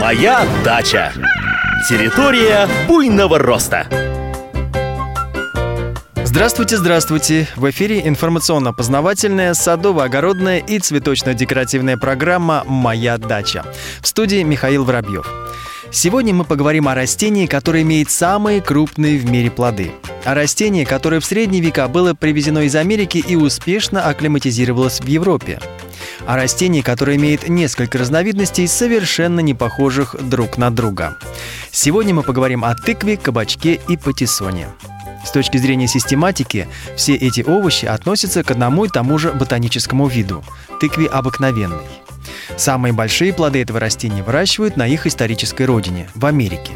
Моя 0.00 0.46
дача. 0.64 1.12
Территория 1.88 2.68
буйного 2.86 3.38
роста. 3.38 3.88
Здравствуйте, 6.22 6.76
здравствуйте! 6.76 7.48
В 7.56 7.68
эфире 7.70 8.06
информационно-познавательная, 8.06 9.54
садово-огородная 9.54 10.58
и 10.58 10.78
цветочно-декоративная 10.78 11.96
программа 11.96 12.62
«Моя 12.64 13.18
дача». 13.18 13.64
В 14.00 14.06
студии 14.06 14.44
Михаил 14.44 14.84
Воробьев. 14.84 15.28
Сегодня 15.90 16.32
мы 16.32 16.44
поговорим 16.44 16.86
о 16.86 16.94
растении, 16.94 17.46
которое 17.46 17.82
имеет 17.82 18.08
самые 18.08 18.60
крупные 18.60 19.18
в 19.18 19.28
мире 19.28 19.50
плоды. 19.50 19.90
О 20.24 20.34
растении, 20.34 20.84
которое 20.84 21.18
в 21.18 21.24
средние 21.24 21.60
века 21.60 21.88
было 21.88 22.14
привезено 22.14 22.60
из 22.60 22.76
Америки 22.76 23.24
и 23.26 23.34
успешно 23.34 24.04
акклиматизировалось 24.04 25.00
в 25.00 25.06
Европе. 25.06 25.58
О 26.26 26.36
растении, 26.36 26.82
которое 26.82 27.16
имеет 27.16 27.48
несколько 27.48 27.98
разновидностей, 27.98 28.68
совершенно 28.68 29.40
не 29.40 29.54
похожих 29.54 30.16
друг 30.20 30.58
на 30.58 30.70
друга. 30.70 31.16
Сегодня 31.70 32.14
мы 32.14 32.22
поговорим 32.22 32.64
о 32.64 32.74
тыкве, 32.74 33.16
кабачке 33.16 33.80
и 33.88 33.96
патиссоне. 33.96 34.68
С 35.24 35.30
точки 35.30 35.58
зрения 35.58 35.88
систематики, 35.88 36.68
все 36.96 37.14
эти 37.14 37.42
овощи 37.42 37.86
относятся 37.86 38.42
к 38.42 38.50
одному 38.50 38.84
и 38.84 38.88
тому 38.88 39.18
же 39.18 39.32
ботаническому 39.32 40.06
виду– 40.06 40.44
тыкве 40.80 41.06
обыкновенной. 41.06 41.86
Самые 42.56 42.92
большие 42.92 43.32
плоды 43.32 43.60
этого 43.62 43.80
растения 43.80 44.22
выращивают 44.22 44.76
на 44.76 44.86
их 44.86 45.06
исторической 45.06 45.64
родине– 45.64 46.08
в 46.14 46.24
Америке. 46.24 46.72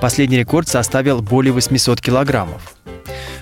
Последний 0.00 0.38
рекорд 0.38 0.68
составил 0.68 1.20
более 1.20 1.52
800 1.52 2.00
килограммов. 2.00 2.62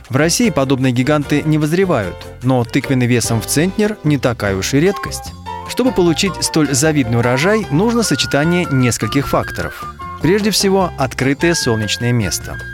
В 0.09 0.17
России 0.17 0.51
подобные 0.51 0.93
гиганты 0.93 1.43
не 1.43 1.59
возревают, 1.59 2.17
но 2.43 2.65
тыквенный 2.65 3.07
весом 3.07 3.41
в 3.41 3.47
центнер 3.47 3.99
не 4.05 4.19
такая 4.19 4.57
уж 4.57 4.75
и 4.75 4.81
редкость. 4.81 5.33
Чтобы 5.69 5.93
получить 5.93 6.33
столь 6.43 6.73
завидный 6.73 7.19
урожай, 7.19 7.67
нужно 7.71 8.03
сочетание 8.03 8.67
нескольких 8.71 9.29
факторов. 9.29 9.95
Прежде 10.23 10.51
всего, 10.51 10.91
открытое 10.99 11.55
солнечное 11.55 12.13
место– 12.13 12.59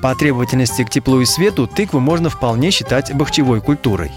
по 0.00 0.14
требовательности 0.14 0.84
к 0.84 0.90
теплу 0.90 1.20
и 1.20 1.24
свету 1.24 1.66
тыкву 1.66 1.98
можно 1.98 2.30
вполне 2.30 2.70
считать 2.70 3.12
бахчевой 3.14 3.60
культурой. 3.60 4.12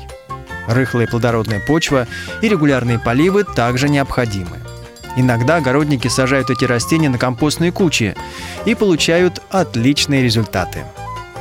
Рыхлая 0.68 1.08
плодородная 1.08 1.60
почва 1.60 2.08
и 2.42 2.48
регулярные 2.48 3.00
поливы 3.00 3.44
также 3.44 3.90
необходимы. 3.90 4.58
Иногда 5.18 5.58
огородники 5.58 6.08
сажают 6.08 6.50
эти 6.50 6.66
растения 6.66 7.10
на 7.10 7.18
компостные 7.18 7.72
кучи 7.72 8.16
и 8.66 8.76
получают 8.76 9.42
отличные 9.50 10.24
результаты. 10.24 10.86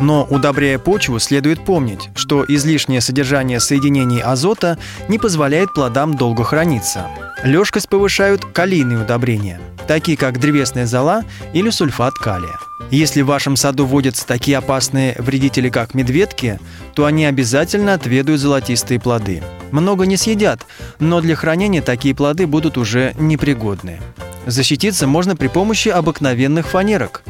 Но 0.01 0.27
удобряя 0.29 0.79
почву, 0.79 1.19
следует 1.19 1.65
помнить, 1.65 2.09
что 2.15 2.45
излишнее 2.48 3.01
содержание 3.01 3.61
соединений 3.61 4.20
азота 4.20 4.79
не 5.09 5.19
позволяет 5.19 5.75
плодам 5.75 6.17
долго 6.17 6.42
храниться. 6.42 7.07
Лёжкость 7.45 7.89
повышают 7.89 8.45
калийные 8.45 9.03
удобрения, 9.03 9.61
такие 9.87 10.17
как 10.17 10.41
древесная 10.41 10.87
зола 10.87 11.23
или 11.53 11.70
сульфат 11.70 12.15
калия. 12.15 12.59
Если 12.91 13.20
в 13.20 13.27
вашем 13.27 13.57
саду 13.57 13.87
водятся 13.87 14.27
такие 14.27 14.57
опасные 14.57 15.15
вредители, 15.19 15.69
как 15.69 15.95
медведки, 15.95 16.59
то 16.95 17.05
они 17.05 17.25
обязательно 17.25 17.95
отведают 17.95 18.41
золотистые 18.41 18.98
плоды. 18.98 19.42
Много 19.70 20.07
не 20.07 20.17
съедят, 20.17 20.67
но 20.98 21.20
для 21.20 21.37
хранения 21.37 21.83
такие 21.83 22.14
плоды 22.14 22.47
будут 22.47 22.79
уже 22.79 23.14
непригодны. 23.19 24.01
Защититься 24.47 25.07
можно 25.07 25.37
при 25.37 25.48
помощи 25.48 25.89
обыкновенных 25.89 26.67
фанерок. 26.67 27.23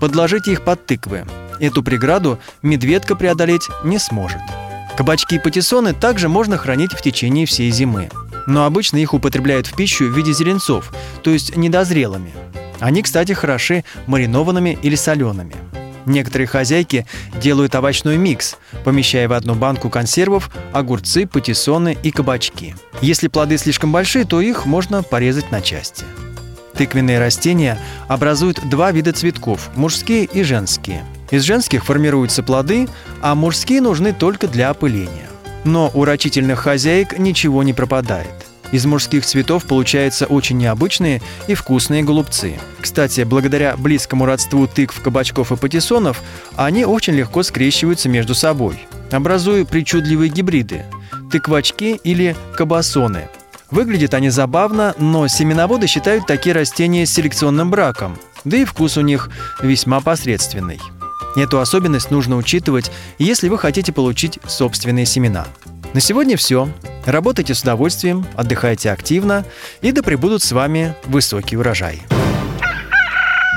Подложите 0.00 0.52
их 0.52 0.62
под 0.62 0.86
тыквы. 0.86 1.26
Эту 1.62 1.84
преграду 1.84 2.40
медведка 2.60 3.14
преодолеть 3.14 3.68
не 3.84 4.00
сможет. 4.00 4.40
Кабачки 4.96 5.36
и 5.36 5.38
патиссоны 5.38 5.94
также 5.94 6.28
можно 6.28 6.58
хранить 6.58 6.92
в 6.92 7.00
течение 7.00 7.46
всей 7.46 7.70
зимы. 7.70 8.10
Но 8.48 8.64
обычно 8.64 8.96
их 8.96 9.14
употребляют 9.14 9.68
в 9.68 9.76
пищу 9.76 10.06
в 10.06 10.16
виде 10.16 10.32
зеленцов, 10.32 10.92
то 11.22 11.30
есть 11.30 11.56
недозрелыми. 11.56 12.32
Они, 12.80 13.00
кстати, 13.00 13.30
хороши 13.30 13.84
маринованными 14.08 14.76
или 14.82 14.96
солеными. 14.96 15.54
Некоторые 16.04 16.48
хозяйки 16.48 17.06
делают 17.40 17.76
овощной 17.76 18.16
микс, 18.16 18.56
помещая 18.82 19.28
в 19.28 19.32
одну 19.32 19.54
банку 19.54 19.88
консервов 19.88 20.50
огурцы, 20.72 21.28
патиссоны 21.28 21.96
и 22.02 22.10
кабачки. 22.10 22.74
Если 23.00 23.28
плоды 23.28 23.56
слишком 23.56 23.92
большие, 23.92 24.24
то 24.24 24.40
их 24.40 24.66
можно 24.66 25.04
порезать 25.04 25.52
на 25.52 25.60
части. 25.60 26.04
Тыквенные 26.74 27.20
растения 27.20 27.78
образуют 28.08 28.68
два 28.68 28.90
вида 28.90 29.12
цветков– 29.12 29.70
мужские 29.76 30.24
и 30.24 30.42
женские. 30.42 31.04
Из 31.32 31.42
женских 31.44 31.86
формируются 31.86 32.42
плоды, 32.42 32.88
а 33.22 33.34
мужские 33.34 33.80
нужны 33.80 34.12
только 34.12 34.46
для 34.46 34.68
опыления. 34.68 35.28
Но 35.64 35.90
у 35.94 36.04
рачительных 36.04 36.60
хозяек 36.60 37.18
ничего 37.18 37.62
не 37.62 37.72
пропадает. 37.72 38.28
Из 38.70 38.84
мужских 38.84 39.24
цветов 39.24 39.64
получаются 39.64 40.26
очень 40.26 40.58
необычные 40.58 41.22
и 41.46 41.54
вкусные 41.54 42.02
голубцы. 42.02 42.58
Кстати, 42.80 43.22
благодаря 43.22 43.76
близкому 43.78 44.26
родству 44.26 44.66
тыкв, 44.66 45.00
кабачков 45.00 45.52
и 45.52 45.56
патиссонов, 45.56 46.22
они 46.56 46.84
очень 46.84 47.14
легко 47.14 47.42
скрещиваются 47.42 48.10
между 48.10 48.34
собой, 48.34 48.86
образуя 49.10 49.64
причудливые 49.64 50.30
гибриды– 50.30 50.84
тыквачки 51.32 51.98
или 52.04 52.36
кабасоны. 52.56 53.28
Выглядят 53.70 54.12
они 54.12 54.28
забавно, 54.28 54.94
но 54.98 55.28
семеноводы 55.28 55.86
считают 55.86 56.26
такие 56.26 56.54
растения 56.54 57.06
селекционным 57.06 57.70
браком, 57.70 58.18
да 58.44 58.58
и 58.58 58.66
вкус 58.66 58.98
у 58.98 59.00
них 59.00 59.30
весьма 59.62 60.00
посредственный. 60.00 60.78
Эту 61.36 61.60
особенность 61.60 62.10
нужно 62.10 62.36
учитывать, 62.36 62.90
если 63.18 63.48
вы 63.48 63.58
хотите 63.58 63.92
получить 63.92 64.38
собственные 64.46 65.06
семена. 65.06 65.46
На 65.94 66.00
сегодня 66.00 66.36
все. 66.36 66.68
Работайте 67.04 67.54
с 67.54 67.62
удовольствием, 67.62 68.26
отдыхайте 68.34 68.90
активно, 68.90 69.44
и 69.80 69.92
да 69.92 70.02
пребудут 70.02 70.42
с 70.42 70.52
вами 70.52 70.94
высокий 71.04 71.56
урожай. 71.56 72.02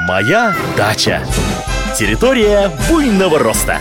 Моя 0.08 0.56
дача. 0.78 1.24
Территория 1.98 2.72
буйного 2.90 3.40
роста. 3.40 3.80